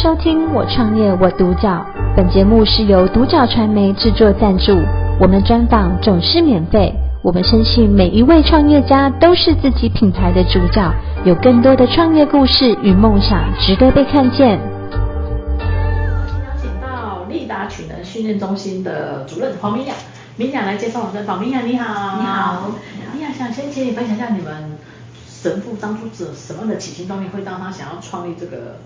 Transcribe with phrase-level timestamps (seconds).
[0.00, 1.84] 收听我创业我独角，
[2.16, 4.78] 本节目是由独角传媒制作赞助，
[5.20, 6.94] 我们专访总是免费。
[7.20, 14.60] 我们深信每一位创业家都是自己品牌的主角，有更多的创业故事与梦想值得被看见。
[15.60, 19.94] 邀请到利达潜能训练中心的主任黄明雅，
[20.36, 21.40] 明雅来介绍我们的访。
[21.40, 22.70] 明雅你好，你好，
[23.14, 24.78] 明雅想先请你分享一下你们
[25.28, 28.76] 神父当初是什么样的起心动念，会让他想要创立这个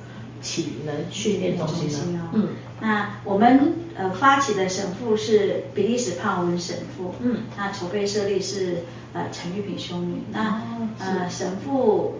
[0.43, 2.20] 潜能训练中心呢？
[2.24, 2.48] 哦、嗯，
[2.80, 8.78] 那我们呃发起的神父是比利时帕文神父，嗯，那筹备设立是
[9.12, 12.19] 呃陈玉萍修女，那、哦、呃神父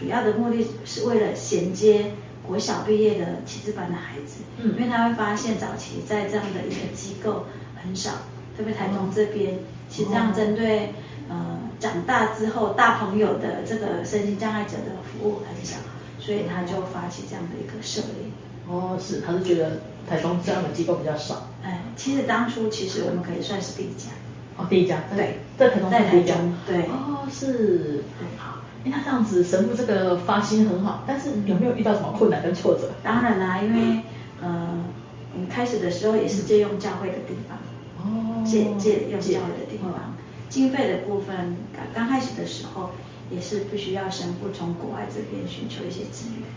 [0.00, 2.12] 主要的目的是为了衔接
[2.46, 7.44] 国小毕业的启智班的孩子，嗯，因为他会发现早期在这样的一个机构
[7.84, 8.12] 很少，
[8.56, 9.58] 特别台中这边，哦、
[9.90, 10.94] 其实这样针对
[11.28, 15.76] 呃长大之后大朋友的这个身心障碍者的服务很少。
[16.18, 18.32] 所以他就发起这样的一个设立。
[18.70, 21.48] 哦，是，他是觉得台中这样的机构比较少。
[21.64, 24.10] 哎，其实当初其实我们可以算是第一家。
[24.58, 25.04] 哦，第一家。
[25.16, 26.34] 对，在台中是第一家。
[26.66, 26.82] 对。
[26.82, 28.04] 哦，是。
[28.36, 32.90] 好，哎，那这样子神父这个发心很好，但是有没有遇到什么困难跟挫折？
[33.02, 34.02] 当然啦，因为
[34.42, 34.84] 呃，
[35.32, 37.56] 我们开始的时候也是借用教会的地方。
[38.04, 38.44] 哦。
[38.44, 40.14] 借借用教会的地方，
[40.50, 42.90] 经费的部分刚刚开始的时候。
[43.30, 46.48] 也是必须要神父从国外这边寻求一些资源。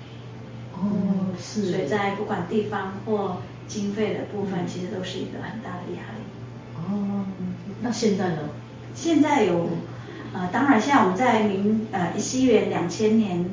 [0.74, 1.72] 哦，是。
[1.72, 6.24] 所以在不管地方或经费的部分，其实都是一个很大的压力。
[6.78, 7.26] 哦，
[7.82, 8.50] 那现在呢？
[8.96, 9.70] 现在有，
[10.34, 13.46] 呃，当然现在我们在明呃西元两千年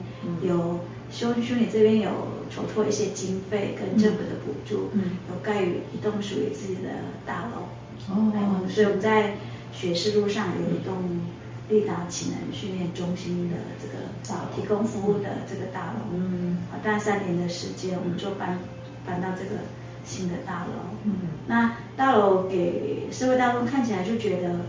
[0.43, 0.81] 有
[1.11, 2.11] 修修女这边有
[2.51, 6.89] 筹措一些经费跟政府的补助，嗯，有盖一栋属于自己的
[7.27, 7.69] 大楼。
[8.15, 8.33] 哦。
[8.69, 9.35] 所以我们在
[9.73, 11.21] 学士路上有一栋。
[11.69, 18.59] 立达潜能训练中心的这个提供服务的这个大楼，嗯，啊，大概三年的时间，我们就搬
[19.07, 19.63] 搬到这个
[20.05, 21.13] 新的大楼，嗯，
[21.47, 24.61] 那大楼给社会大众看起来就觉得，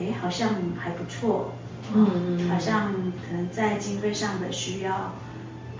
[0.00, 1.52] 哎，好像还不错，
[1.94, 2.92] 嗯，好像
[3.28, 5.12] 可能在经费上的需要。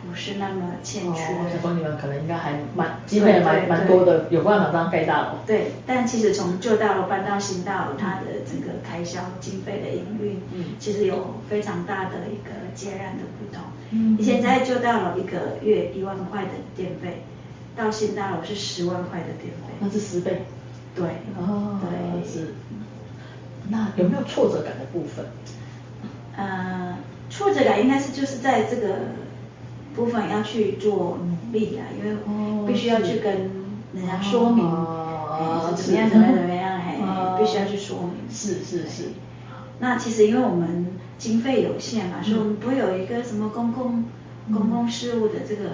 [0.08, 1.20] 不是那么欠缺。
[1.20, 5.38] 哦，我想你们可能应该还蛮机会蛮蛮多的，有办法这样盖大楼。
[5.44, 13.64] 对，但其实从旧大楼搬到新大楼，它的整个开销经费的营运，嗯，其实有非常大的一个截然的不同。
[13.90, 17.22] 嗯，以前在就到了一个月一万块的电费，
[17.76, 19.74] 到新大楼是十万块的电费。
[19.80, 20.42] 那是十倍。
[20.94, 21.04] 对。
[21.38, 21.80] 哦。
[21.82, 22.24] 对。
[22.30, 22.54] 是。
[23.68, 25.26] 那有没有挫折感的部分？
[26.36, 26.96] 呃，
[27.30, 28.98] 挫折感应该是就是在这个。
[29.96, 32.18] 部分要去做努力啊，因为
[32.70, 33.32] 必须要去跟
[33.94, 36.65] 人家说明，哎，是怎么样怎么样怎么样，哎，
[37.38, 38.30] 必须要去说明。
[38.30, 39.10] 是是是。
[39.78, 40.86] 那其实因为我们
[41.18, 44.04] 经费有限嘛，所以我们不会有一个什么公共
[44.52, 45.64] 公共事务的这个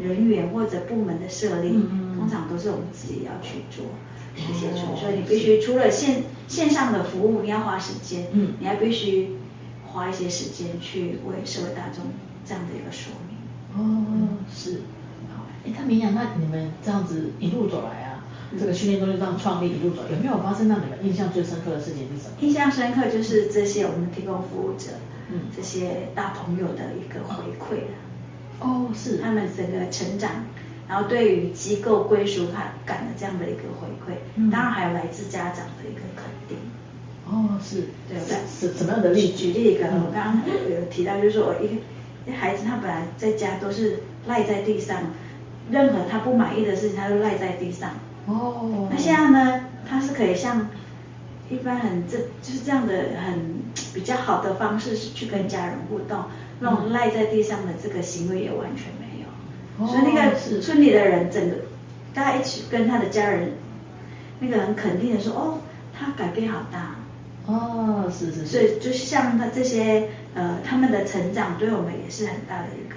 [0.00, 1.70] 人员或者部门的设立，
[2.16, 3.84] 通常都是我们自己要去做
[4.34, 5.00] 这些处理。
[5.00, 9.36] 所以你必须除了线线上的服务，你要花时间，嗯，你还必须
[9.86, 12.04] 花一些时间去为社会大众
[12.44, 13.36] 这样的一个说明。
[13.76, 14.82] 哦，是，
[15.34, 18.07] 好，哎，他明雅，那你们这样子一路走来啊，嗯、
[18.56, 22.36] 这个训练中心这样创立一路走，有没有发生让你们印象最深刻的事情是什么？
[22.40, 24.90] 印象深刻就是这些我们提供服务者，
[25.30, 27.80] 嗯，这些大朋友的一个回馈
[28.60, 29.18] 哦，是。
[29.18, 30.30] 他们整个成长，
[30.88, 36.56] 然后对于机构归属感感的这样的一个回馈，嗯，当然还有来自家长的一个肯定。
[37.26, 38.18] 哦，是，对？
[38.48, 39.36] 是什么样的例子？
[39.36, 41.74] 举例一个，我刚刚有提到，就是说我一个。
[42.36, 45.00] 孩子他本来在家都是赖在地上，
[45.70, 47.92] 任何他不满意的事情，他都赖在地上。
[48.28, 48.88] 哦。
[48.90, 50.68] 那现在呢，他是可以像
[51.50, 52.94] 一般很这就是这样的
[53.24, 53.58] 很
[53.94, 56.24] 比较好的方式是去跟家人互动，
[56.60, 59.84] 那种赖在地上的这个行为也完全没有。
[59.84, 59.88] 哦。
[59.88, 61.56] 所以那个村里的人整个
[62.12, 63.52] 大家一起跟他的家人，
[64.40, 65.58] 那个很肯定的说，哦，
[65.96, 66.96] 他改变好大。
[67.46, 68.46] 哦，是是是。
[68.46, 72.96] 所以就像他这些呃，他们的成长对我们也是很大的一个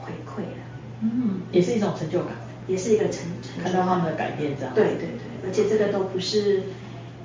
[0.00, 0.62] 回馈的。
[1.02, 2.32] 嗯，也是一种成就感。
[2.66, 3.62] 也是一个成成。
[3.62, 4.74] 看到他们的改变这样。
[4.74, 6.62] 对对对，而且这个都不是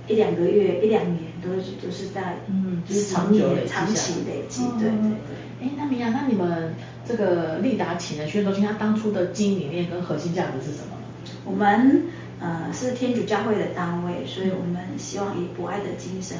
[0.07, 4.63] 一两个月、一两年，都是都是在嗯，就是长久累积、长期累积。
[4.79, 5.35] 对对对。
[5.61, 6.75] 哎，那米雅，那你们
[7.07, 10.97] 这个利达潜能训练中心，它当初的经营理念跟核心价值是什么？
[11.45, 12.05] 我们
[12.39, 16.37] 呃是天主教会的单位，所以我们希望以博爱的精神。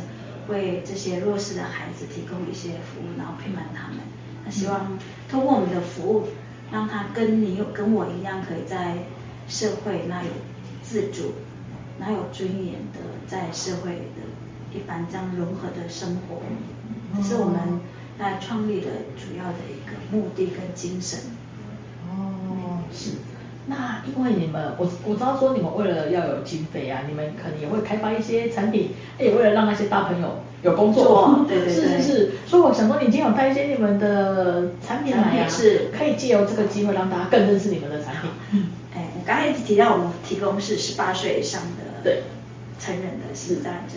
[0.48, 3.98] 为这些弱势的孩子提供一些服务，然后陪伴他们。
[4.46, 4.96] 那希望
[5.28, 6.28] 通过我们的服务，
[6.75, 8.98] 让他跟你有跟我一样，可以在
[9.48, 10.30] 社会那有
[10.83, 11.31] 自主，
[11.98, 16.42] 那有尊严的在社会的一般这样融合的生活。
[17.16, 17.80] 这是我们
[18.19, 21.18] 来创立的主要的一个目的跟精神。
[22.10, 23.12] 哦，是。
[23.68, 31.46] 那因为你们，我我知道说你们为了要有经费啊，你们可能也会开发一些产品，也为了让那些大朋友有工作。
[31.48, 31.74] 对对对。
[31.74, 38.30] 是是是，所以我想说，你今天有带一些你们的产品来啊，是可以借由这个机会让大家更认识你们的产品。
[38.52, 38.68] 嗯。
[38.94, 42.24] 哎，我刚才一直提到我们提供是十八岁以上的对
[42.80, 43.96] 成人的心智障碍者。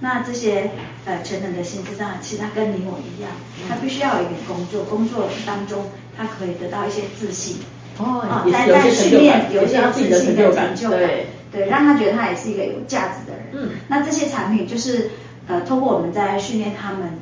[0.00, 0.70] 那这些
[1.06, 3.30] 呃成人的心智障碍，其实他跟你我一样，
[3.68, 5.86] 他必须要有一点工作，工作当中
[6.16, 7.56] 他可以得到一些自信。
[7.98, 13.46] 哦，在在训练有一些自信的成就感，对，对，让他觉得他也是一个有价值的人。
[13.52, 15.10] 嗯，那这些产品就是
[15.48, 17.18] 呃，通过我们在训练他们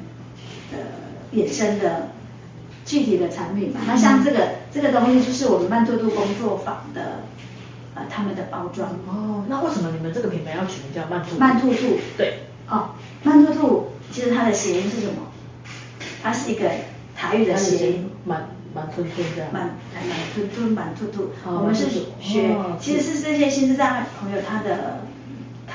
[0.73, 0.79] 呃
[1.33, 2.09] 衍生的
[2.85, 3.81] 具体的产品吧。
[3.87, 7.23] 那像这个这个东西就是我们慢兔兔工作坊的
[7.95, 8.91] 呃他们的包装。
[9.07, 11.39] 哦，那为什么你们这个品牌要取名叫慢兔兔？
[11.39, 12.41] 慢兔兔，对。
[12.69, 12.91] 哦，
[13.23, 15.23] 慢兔兔其实它的谐音是什么？
[16.23, 16.69] 它是一个
[17.15, 18.11] 台语的谐音。
[18.25, 18.49] 慢。
[18.75, 21.87] 慢吞吞这样，慢慢吞吞慢兔兔，我们是
[22.21, 25.01] 学，其实是这些心智障碍朋友他的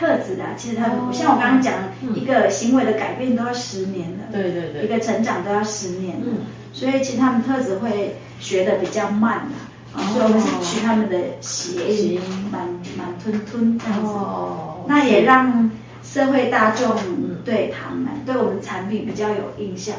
[0.01, 1.75] 特质啊，其实他不像我刚刚讲，
[2.15, 6.25] 一个行为的改变都要十年了，对对对，一个成长都要十年了，
[6.73, 9.47] 所以其实他们特质会学的比较慢
[9.93, 12.19] 啊，所以我们是取他们的谐音，
[12.51, 12.67] 慢
[12.97, 14.13] 慢吞吞这样子，
[14.87, 15.69] 那也让
[16.03, 16.95] 社会大众
[17.45, 19.97] 对他们对我们产品比较有印象。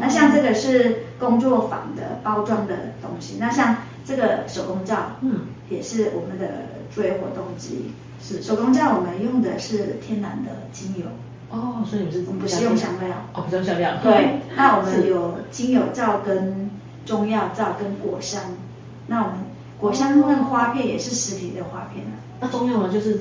[0.00, 3.76] 那像这个是工作坊的包装的东西，那像
[4.06, 6.46] 这个手工皂，嗯，也是我们的
[6.94, 7.90] 作业活动之一。
[8.22, 11.06] 是手工皂，我们用的是天然的精油。
[11.50, 13.16] 哦，所以你们是不是用香料？
[13.34, 13.98] 哦，不是用香料。
[14.02, 16.70] 对， 那我们有精油皂跟
[17.04, 18.40] 中药皂跟果香。
[19.08, 19.34] 那我们
[19.78, 22.14] 果香那个花片也是实体的花片啊。
[22.40, 22.92] 那中药呢？
[22.92, 23.20] 就是。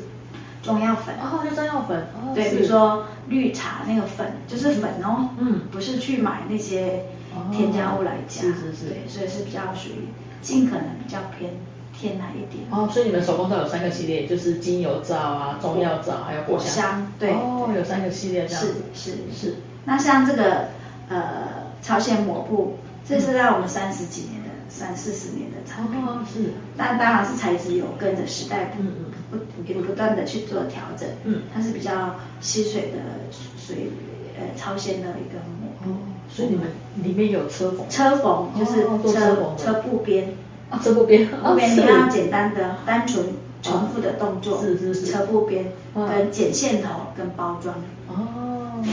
[0.64, 7.06] 中药粉哦，就中药粉，哦、对，比如说绿茶那个粉就是粉哦，嗯，不是去买那些
[7.52, 10.10] 添加物来加，是是是，对，所以是比较属于
[10.44, 11.54] 尽可能比较偏
[12.02, 12.66] 天然一点。
[12.72, 19.56] 哦，所以你们手工皂有三个系列，就是精油皂啊、中药皂还有果香，对，哦，有三个系列这样子，是是是。
[19.86, 20.70] 那像这个
[21.10, 22.78] 呃超纤抹布，
[23.08, 24.50] 这是在我们三十几年的。
[24.74, 28.82] 三四十年的产品，哦、是，但当然是材质有跟着时代不
[29.38, 29.44] 不
[29.74, 32.98] 不不断的去做调整，嗯，它是比较吸水的
[33.58, 33.92] 水
[34.40, 35.98] 呃超纤的一个抹布，哦，
[36.34, 36.68] 所以你们
[37.04, 40.32] 里面有车缝，车缝就是车车布边，啊
[40.80, 43.26] 车布边，布边你要简单的单纯
[43.62, 47.76] 重复的动作，是是是，车布边跟剪线头跟包装，
[48.08, 48.84] 哦，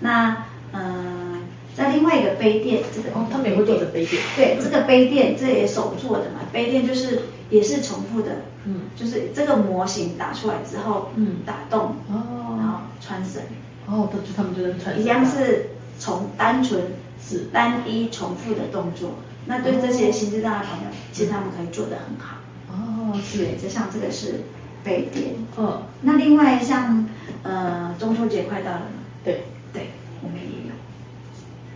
[0.00, 1.42] 那嗯。
[1.76, 4.22] 在另外一个杯垫，这个哦，他们也会做的杯垫。
[4.34, 8.30] 对，这个杯垫这也手做的嘛，杯垫就是也是重复的，
[8.64, 13.42] 嗯，就是这个模型打出来之后，嗯，打洞，哦，然后穿绳，
[13.84, 14.98] 哦，就他们就能穿。
[14.98, 15.66] 一样是
[15.98, 16.80] 从单纯
[17.22, 17.48] 是。
[17.52, 19.10] 单一重复的动作，
[19.46, 22.36] 那对这些心智障碍朋友，其实他们可以做得很好。
[22.70, 24.42] 哦，是，就像这个是
[24.84, 27.08] 杯垫，哦，那另外像
[27.42, 29.90] 呃中秋节快到了嘛，对，对，
[30.22, 30.74] 我们也有。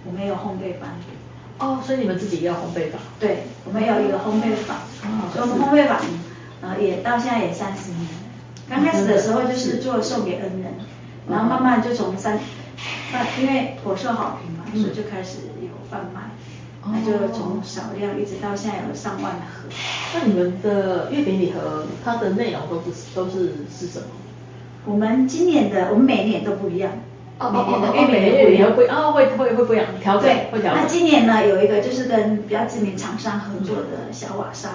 [0.07, 0.91] 我们有烘焙坊。
[1.59, 3.01] 哦，所以你们自己也有烘焙坊？
[3.21, 4.79] 对，我们有一个烘焙坊，
[5.33, 6.01] 所以我们烘焙坊
[6.63, 8.09] 呃也到现在也三十年了。
[8.69, 10.73] 刚开始的时候就是做送给恩人，
[11.29, 12.39] 然后慢慢就从三，
[13.13, 16.31] 那因为颇受好评嘛，所以就开始有贩卖，
[16.85, 19.69] 那就从少量一直到现在有上万盒。
[20.15, 24.07] 那你们的月饼礼盒它的内容都是都是是什么？
[24.87, 26.93] 我们今年的我们每年都不一样。
[27.39, 30.83] 哦，每年的月饼不一样，会啊会会会不一样调整，会调整。
[30.83, 34.69] 那今年呢有一个就是跟比较知名厂商合作的小瓦烧，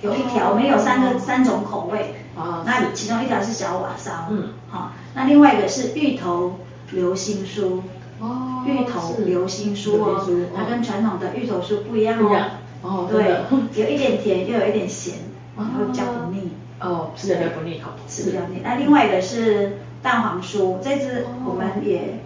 [0.00, 6.60] 有一条我们有三个三种口味，啊，那其中一条是小瓦烧，嗯，好，那另外一个是芋头
[6.92, 7.80] 流心酥，
[8.20, 12.50] 哦，芋头流心酥哦，它跟传统的芋头酥不一样哦，
[12.82, 13.42] 哦，对，
[13.82, 15.14] 有一点甜又有一点咸，
[15.56, 18.60] 然后比较不腻，哦，吃的比较不腻口，吃比较腻。
[18.62, 19.78] 那另外一个是。
[20.00, 22.20] 蛋黄酥这支我们也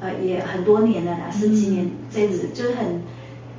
[0.00, 3.02] 呃也很多年了啦，十几年这支就是很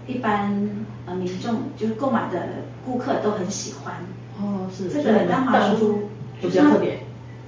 [0.07, 0.67] 一般
[1.05, 2.47] 呃民众就是购买的
[2.83, 3.97] 顾客都很喜欢。
[4.41, 4.89] 哦，是。
[4.89, 5.93] 这个蛋黄酥
[6.41, 7.01] 比较特别。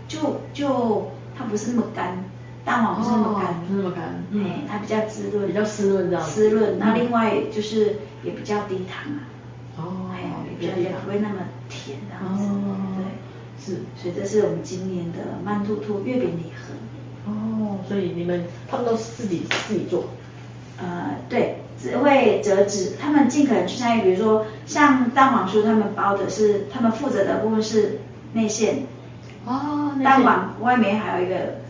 [0.07, 2.25] 就就它不是那么干，
[2.63, 6.25] 蛋黄不是那么干，不是那么干，哎，它比较滋润，比较湿润这样。
[6.25, 9.19] 湿润，那另外就是也比较低糖啊。
[9.77, 10.11] 哦。
[10.13, 11.35] 哎，比较也不会那么
[11.69, 12.47] 甜这样子。
[12.97, 13.05] 对。
[13.63, 16.73] 是，所以这是我们今年的慢兔兔月饼礼盒。
[17.27, 20.05] 哦，所以你们他们都是自己自己做？
[20.77, 27.99] 呃，对，只会折纸，他们尽可能去参与，比如说像蛋黄酥，他们包的是，他们负责的部分是
[28.33, 28.85] 内馅。
[29.45, 31.60] 哦，蛋黄外面还有一个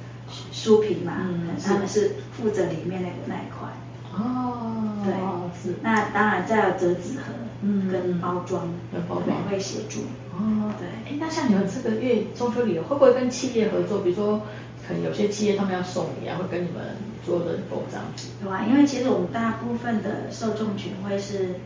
[0.61, 3.69] 酥皮嘛，嗯，他们是负责里面那个那一块。
[4.13, 5.13] 哦，对，
[5.61, 5.77] 是。
[5.81, 7.33] 那当然再有折纸盒。
[7.63, 9.99] 嗯，跟包装，跟包装会协助。
[10.35, 13.99] 哦，对，哎，那像你们这个月中秋礼会不会跟企业合作？
[13.99, 14.41] 比如说，
[14.87, 18.29] 可能有些企业他们要送礼啊，会跟你们做人购这样子。
[18.41, 21.57] 对啊，因为其实我们大部分的受众群会是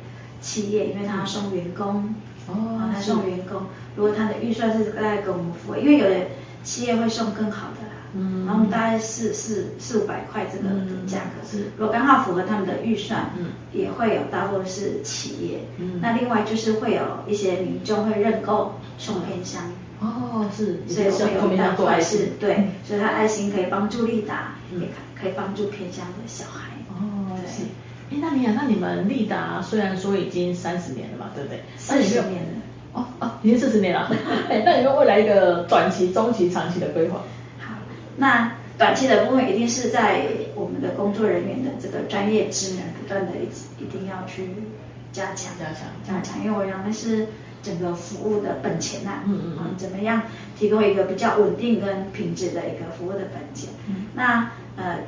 [0.42, 2.14] 企业，因为他要送员工，
[2.48, 3.62] 哦，他送员工，
[3.96, 6.28] 如果他的预算是大概跟我们付，因为有的
[6.62, 7.95] 企业会送更好的。
[8.18, 10.70] 嗯，然后我们大概四四四五百块这个
[11.06, 11.58] 价格，嗯、是。
[11.78, 19.64] 如果刚好符合他们的预算，嗯，也会有大部分是企业，嗯，那另外就是会有一些民众会认购送偏乡，
[20.00, 24.88] 哦，是，所以会有大块是，对，所以他爱心可以帮助立达，嗯、也
[25.20, 27.64] 可以帮助偏乡的小孩，哦，对，是，
[28.12, 31.62] 哎，那你想，那你们立达虽然说已经三十年了嘛，对不对？
[31.78, 32.50] 四十年了，
[32.94, 34.10] 哦哦，已经四十年了，
[34.50, 37.22] 哎，那你们未来一个短期、中期、长期的规划？
[38.18, 44.50] 那短期的部分一定是在我们的工作人员的这个专业知能不断的一一定要去
[45.14, 45.88] 加强加强。
[46.06, 47.28] 加强，因为我认为是
[47.64, 49.58] 整个服务的本钱呐、啊，嗯嗯。
[49.60, 50.24] 嗯，怎么样
[50.58, 55.00] 提供一个比较稳定跟品质的一个服务的本钱，嗯，那呃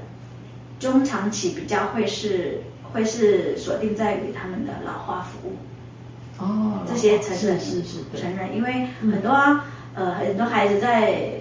[0.79, 2.61] 中长期比较会是
[2.93, 5.57] 会是锁定在于他们的老化服务，
[6.41, 9.31] 哦，这些成人是是是成人，因为很多、
[9.95, 11.31] 嗯、呃很多孩子在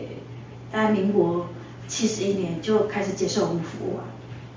[0.72, 1.46] 在民国。
[1.88, 4.04] 七十一年就开始接受我们服务啊，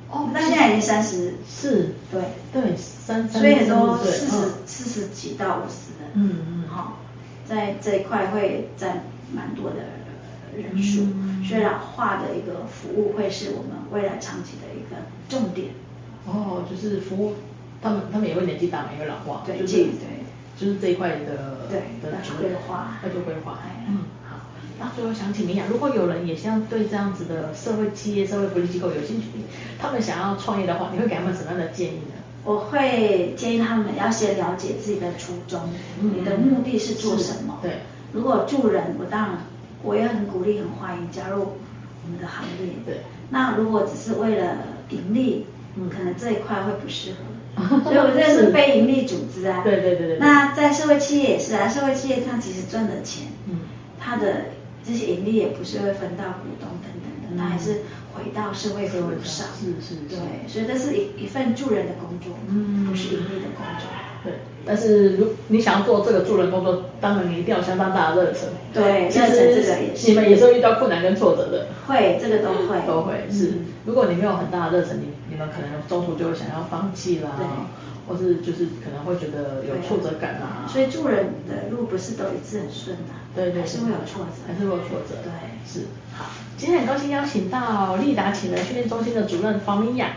[0.09, 2.21] 哦，那现在已经三十，是，对，
[2.51, 6.98] 对，三，所以很多四十四十几到五十的，嗯嗯，好，
[7.45, 9.77] 在这一块会占蛮多的
[10.57, 11.07] 人数，
[11.48, 15.69] 所以老化的一个服务会是我们未来长期的一个重点。
[16.25, 17.36] 哦，就是服务
[17.81, 20.25] 他们，他们也会年纪大嘛，也会老化，对，就是对，
[20.57, 24.00] 就是这一块的，对，要去规划，要做规划，嗯。
[24.79, 29.27] 那最后想请明雅，如果有人也像对这样子的社会企业、社会福利机构有兴趣，
[29.77, 32.15] 他们想要创业的话，你会给他们什么样的建议呢？
[32.45, 35.59] 我会建议他们要先了解自己的初衷，
[36.01, 37.59] 嗯、你的目的是做什么？
[37.62, 37.79] 对。
[38.13, 39.38] 如果助人，我当然
[39.83, 42.71] 我也很鼓励、很欢迎加入我们的行业。
[42.86, 43.01] 对。
[43.31, 44.59] 那如果只是为了
[44.89, 45.45] 盈利，
[45.75, 47.17] 嗯，可能这一块会不适合。
[47.83, 49.62] 所以我们这是非盈利组织啊。
[49.62, 50.19] 对对对对。
[50.19, 53.57] 那在社会企业也是啊，社会企业它其实赚的钱，嗯，
[54.00, 54.45] 它的。
[54.89, 57.81] 这些盈利也不是会分到股东等等的，那、嗯、还是
[58.15, 59.46] 回到社会服务上。
[59.53, 60.10] 是是是。
[60.10, 63.88] 对，所以这是一一份助人的工作，嗯，不是盈利的工作。
[64.24, 64.34] 对，
[64.65, 68.50] 但是如你想要做这个助人工作，当然你一定要相当大的热忱。
[68.74, 70.08] 对，热忱这个也是。
[70.10, 71.67] 你们也是会遇到困难跟挫折的。
[71.88, 72.81] 会，这个都会。
[72.88, 73.60] 都会是。
[73.86, 77.29] 如果你没有很大的热忱，你你们可能中途就会想要放弃啦。
[77.38, 77.46] 对。
[78.09, 85.31] 或是就是可能会觉得有挫折感啊，所以助人的路不是都一直很顺的，对对，还是会有挫折，还是会有挫折，对，
[85.63, 85.85] 是。
[86.17, 86.25] 好，
[86.57, 90.07] 今天很高兴邀请到立达潜能训练中心的主任黄明雅，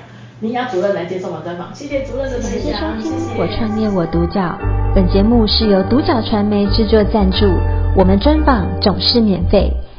[0.40, 3.14] 明雅主任来接受我们专访，谢谢主任的分享，谢谢。
[3.14, 4.58] 收听我创业我独角，
[4.94, 7.46] 本节目是由独角传媒制作赞助，
[7.94, 9.70] 我们专访总是免费，